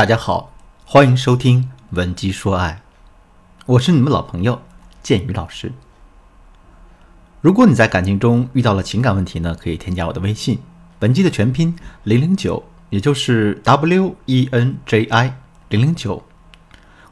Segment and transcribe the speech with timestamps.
[0.00, 0.50] 大家好，
[0.86, 2.80] 欢迎收听《文姬说爱》，
[3.66, 4.62] 我是你们老朋友
[5.02, 5.74] 建宇老师。
[7.42, 10.58] 如果你在感情中遇到了情感问题呢，可以添加我的微信
[11.00, 15.36] “文姬”的全拼零零九，也就是 W E N J I
[15.68, 16.22] 零零九。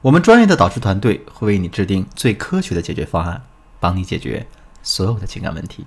[0.01, 3.43] 我们专业的导师团队会为你制定最科学的解决方案，
[3.79, 4.47] 帮你解决
[4.83, 5.85] 所有的情感问题。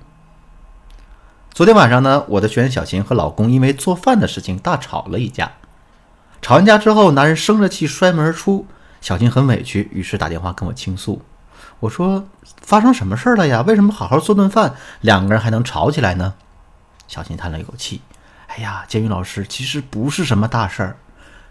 [1.49, 5.51] 昨天晚上呢，我的学员小琴和老公因为做饭的事情大吵了一架。
[6.41, 8.65] 吵完架之后，男人生着气摔门而出，
[8.99, 11.21] 小琴很委屈，于是打电话跟我倾诉。
[11.79, 12.25] 我说
[12.61, 13.61] ：“发生什么事儿了呀？
[13.61, 16.33] 为什么好好做顿饭，两个人还能吵起来呢？”
[17.07, 18.01] 小琴叹了一口气
[18.49, 20.97] ：“哎呀，监狱老师，其实不是什么大事儿。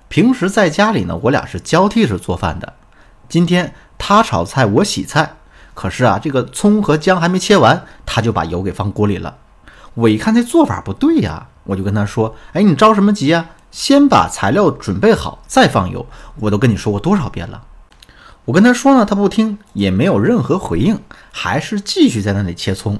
[0.08, 2.72] 平时在家里呢，我俩是交替着做饭的。
[3.28, 5.36] 今天他炒菜，我洗菜，
[5.74, 9.36] 可是啊，这个葱和姜还没切完，他就把油给放锅里了。
[9.94, 16.06] 我一看这做法不对呀，我就跟他说：‘哎，你着什么急呀？’”先把材料准备好，再放油。
[16.40, 17.62] 我都跟你说过多少遍了。
[18.46, 20.98] 我跟他说呢，他不听，也没有任何回应，
[21.30, 22.98] 还是继续在那里切葱。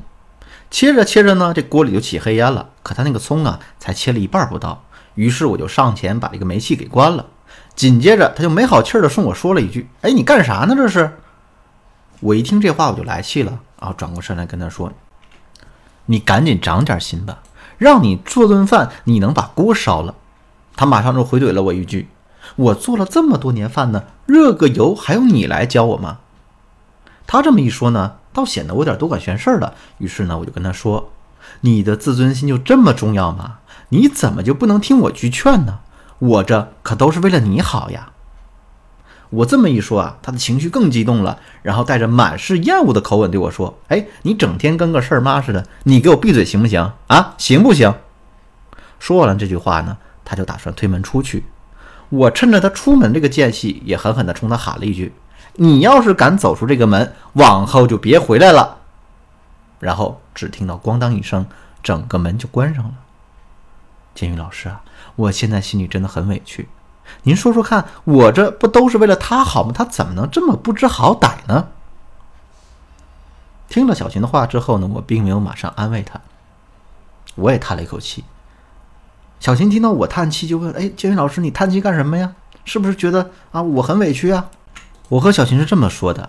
[0.71, 2.69] 切着切着呢，这锅里就起黑烟了。
[2.83, 4.85] 可他那个葱啊，才切了一半不到。
[5.17, 7.27] 于是我就上前把这个煤气给关了。
[7.75, 10.75] 紧接着他就没好气儿的冲我说了一句：“哎，你干啥呢？
[10.77, 11.19] 这是？”
[12.21, 14.93] 我一听这话我就来气了，然后转过身来跟他说
[16.07, 17.43] ：“你赶紧长点心吧，
[17.79, 20.15] 让你做顿饭，你能把锅烧了？”
[20.81, 22.09] 他马上就回怼了我一句
[22.57, 26.21] ：“我做了这么多年饭呢，热个油还用你来教我吗？”
[27.29, 29.75] 他这么一说呢，倒显得我有点多管闲事了。
[29.99, 31.11] 于是呢，我就跟他说
[31.61, 33.59] ：“你的自尊心就这么重要吗？
[33.91, 35.81] 你怎么就不能听我句劝呢？
[36.19, 38.13] 我这可都是为了你好呀！”
[39.29, 46.93] 我这么一说啊，他的情绪更激动了，然后带着满是厌恶的口吻对我说：“哎，你整天跟个事儿妈似的，你给我闭嘴行不行？
[47.09, 47.95] 啊，行不行？”
[48.99, 49.99] 说完了这句话呢。
[50.31, 51.45] 他就打算推门出去，
[52.09, 55.13] 我趁着他出门这个间隙，也狠狠地冲他喊了一句
[55.59, 58.79] ：“你要是敢走出这个门，往后就别回来了。”
[59.81, 61.49] 然后只听到咣当一声，
[61.83, 62.93] 整个门就关上了。
[64.15, 64.85] 监狱老师啊，
[65.17, 66.69] 我现在心里真的很委屈，
[67.25, 69.73] 您说说看，我这不都是为了他好吗？
[69.75, 71.67] 他怎么能这么不知好歹呢？
[73.69, 76.21] 听了小琴的话之后呢，我并没有马上安慰他，
[77.35, 78.25] 我也叹了一口气。
[79.41, 82.35] 小琴听到我叹气，就问：“哎，建云老师，你叹气干什么呀？
[82.67, 84.51] 是不是觉得啊我很委屈啊？”
[85.09, 86.29] 我和小琴是这么说的：“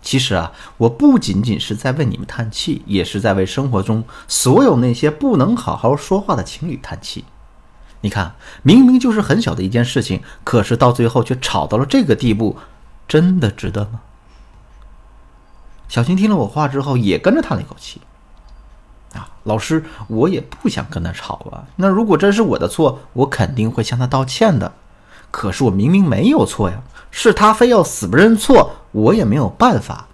[0.00, 7.24] 其实啊，我不仅仅是在为你们叹气，也是在为生活中所有那些不能好好说话的情侣叹气。
[8.02, 12.56] 你看，明明就是很小的一件事情，可是到最后却吵到了这个地步，
[13.08, 14.00] 真的值得吗？”
[15.88, 18.00] 小琴听了我话之后，也跟着叹了一口气。
[19.44, 21.64] 老师，我也不想跟他吵啊。
[21.76, 24.72] 那如果真是我的错，我肯定会向他道歉的。
[25.30, 30.06] 可是我明明没有错呀，是他非要死不认错，我也没有办法。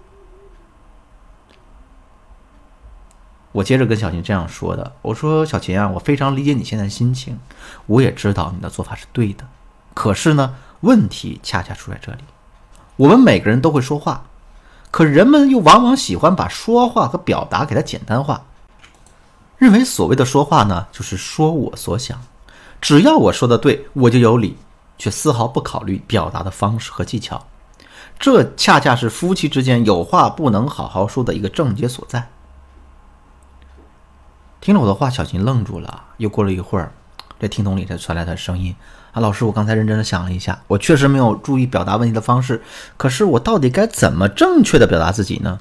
[3.52, 7.38] 我接着跟小琴这样说的：“我说小琴啊，我非常理解你现在心情，
[7.86, 9.44] 我也知道你的做法是对的。
[9.94, 12.18] 可是呢，问题恰恰出在这里。
[12.96, 14.24] 我们每个人都会说话，
[14.90, 18.46] 可人们又往往喜欢把说话和表达给它简单化。”
[19.64, 22.20] 认为所谓的说话呢，就是说我所想，
[22.82, 24.58] 只要我说的对，我就有理，
[24.98, 27.46] 却丝毫不考虑表达的方式和技巧。
[28.18, 32.28] 这恰恰是夫妻之间有话不能好好说的一个症结所在。
[34.60, 36.04] 听了我的话，小琴愣住了。
[36.18, 36.92] 又过了一会儿，
[37.40, 38.76] 这听筒里才传来他的声音
[39.12, 42.62] ：“啊，老师，我刚才认真的想了一下，我确实没有注意表达问题的方式。
[42.98, 45.60] 可是我到底该怎么正确的表达自己呢？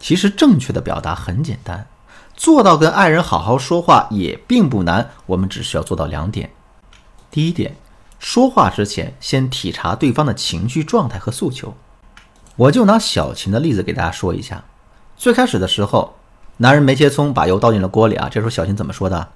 [0.00, 1.86] 其实正确的表达很简单。”
[2.36, 6.50] 做到跟爱人好好说话也并不难，我们只需要做到两点。
[7.30, 7.76] 第一点，
[8.18, 11.74] 说话之前先体察对方的情绪状态和诉求。
[12.56, 14.64] 我就拿小琴的例子给大家说一下。
[15.16, 16.14] 最开始的时候，
[16.58, 18.28] 男人没切葱，把油倒进了锅里啊。
[18.28, 19.28] 这时候小琴怎么说的？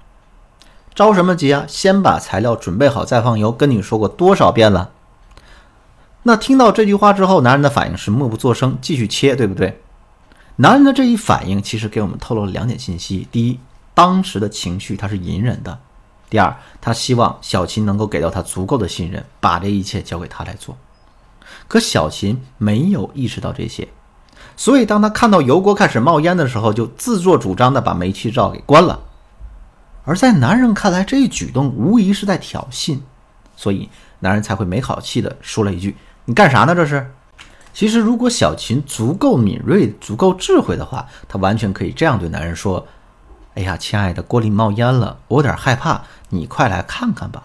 [0.93, 1.65] 着什么急啊？
[1.67, 4.91] 先把材料准备好再放油，跟你说过多少遍了？
[6.23, 9.81] 那听到这句话之后，男人的反应是默不作声，继续切，对不对？
[10.61, 13.57] 男人的这一反应，其实给我们透露了两点信息：第一，
[13.93, 15.77] 当时的情绪他是隐忍的；
[16.29, 20.77] 第二，他希望小琴能够给到他足够的信任，把这一切交给他来做。
[21.69, 23.87] 可小琴没有意识到这些，
[24.57, 28.99] 所以当他看到油锅开始冒烟的时候，就自作主张的把煤气灶给关了。
[30.03, 32.99] 而在男人看来，这一举动无疑是在挑衅，
[33.55, 33.87] 所以
[34.19, 35.95] 男人才会没好气的说了一句
[36.25, 36.75] ：“你干啥呢？
[36.75, 37.11] 这是。”
[37.73, 42.87] 其实，如果小琴足够敏锐、足够智慧的话，她完全可以这样对男人说
[43.55, 47.43] ：“哎呀，亲爱的，锅里冒烟了，我有点害怕，你快来看看吧。”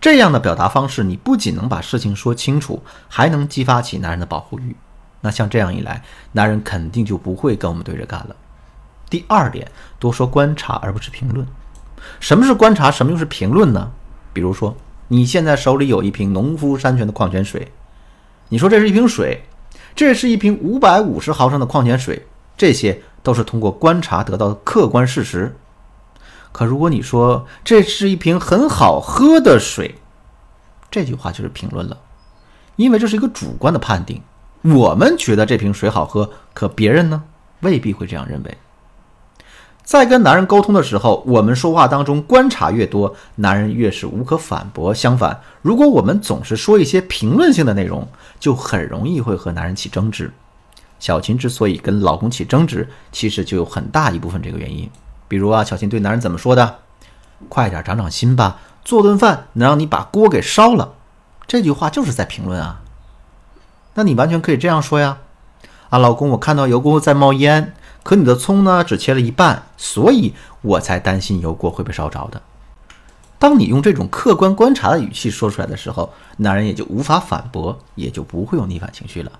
[0.00, 4.76] 这样的表达方式，你不仅能把事情说清楚，还能激发起男人的保护欲。
[5.20, 8.36] 那像这样一来，男人肯定就不会跟我们对着干了。
[9.10, 11.46] 第二点，多说观察而不是评论。
[12.20, 12.90] 什么是观察？
[12.90, 13.90] 什么又是评论呢？
[14.32, 14.76] 比如说，
[15.08, 17.72] 你现在手里有一瓶农夫山泉的矿泉水，
[18.48, 19.42] 你说这是一瓶水，
[19.94, 22.26] 这是一瓶五百五十毫升的矿泉水，
[22.56, 25.56] 这些都是通过观察得到的客观事实。
[26.52, 29.96] 可如果你说这是一瓶很好喝的水，
[30.90, 31.98] 这句话就是评论了，
[32.76, 34.22] 因为这是一个主观的判定。
[34.62, 37.24] 我们觉得这瓶水好喝，可别人呢
[37.60, 38.58] 未必会这样认为。
[39.86, 44.92] 在跟男人沟通的时候，我们说话当中观察越多，男人越是无可反驳。
[44.92, 48.08] 相反，如果我们总是说一些评论性的内容，
[48.40, 50.32] 就很容易会和男人起争执。
[50.98, 54.90] 小琴之所以跟老公起争执，其实就有很大一部分这个原因。
[55.28, 56.78] 比如啊，小琴对男人怎么说的
[57.48, 60.94] ？“快点长长心吧，做顿饭能让你把锅给烧了。”
[61.46, 62.80] 这句话就是在评论啊。
[63.94, 65.18] 那你完全可以这样说呀，
[65.90, 67.72] 啊，老公，我看到油锅在冒烟。
[68.06, 70.32] 可你的葱呢，只切了一半，所以
[70.62, 72.40] 我才担心油锅会被烧着的。
[73.36, 79.32] 当你用这种客观观察的语气说出来的时候，男人也就无法反驳，也就不会有逆反情绪了。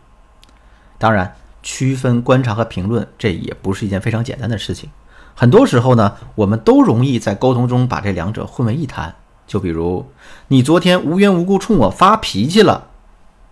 [0.98, 4.90] 当然，区分观察和评论，这也不是一件非常简单的事情。
[5.36, 9.14] 很多时候呢，我们都容易在沟通中把这两者混为一谈。
[9.46, 10.04] 就比如，
[10.48, 12.88] 你昨天无缘无故冲我发脾气了，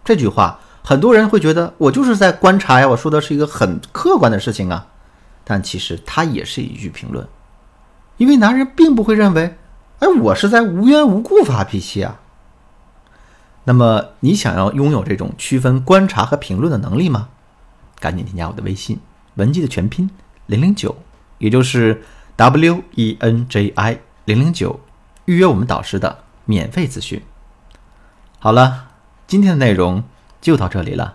[0.05, 4.89] 这句话，很多人会觉得我就是在观察呀，我说的是一个很客观的事情啊。
[5.45, 7.29] 但其实它也是一句评论，
[8.17, 9.57] 因为男人并不会认为，
[10.01, 12.21] 哎，我是在无缘无故发脾气啊。
[13.65, 17.29] 那么你想要拥有这种区分观察和评论的能力吗？
[18.01, 19.01] 赶紧添加我的微信
[19.35, 20.11] 文姬的全拼
[20.47, 20.97] 零零九，
[21.39, 22.03] 也就是
[22.37, 24.81] W E N J I 零零九，
[25.25, 27.23] 预约我们导师的免费咨询。
[28.39, 28.89] 好了，
[29.27, 30.05] 今天的内容
[30.41, 31.15] 就到这里了。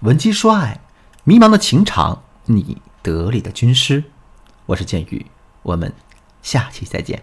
[0.00, 0.80] 文姬说爱，
[1.24, 2.80] 迷茫的情场，你。
[3.04, 4.02] 得力的军师，
[4.64, 5.26] 我是剑宇，
[5.62, 5.92] 我们
[6.40, 7.22] 下期再见。